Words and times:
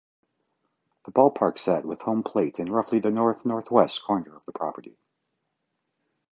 The 1.05 1.11
ballpark 1.11 1.59
sat 1.59 1.85
with 1.85 2.01
home 2.01 2.23
plate 2.23 2.57
in 2.59 2.71
roughly 2.71 2.97
the 2.97 3.11
north-northwest 3.11 4.03
corner 4.03 4.35
of 4.35 4.43
the 4.47 4.51
property. 4.51 4.97